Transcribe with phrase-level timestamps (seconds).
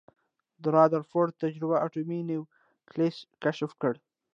[0.61, 3.93] د ردرفورډ تجربه اټومي نیوکلیس کشف کړ.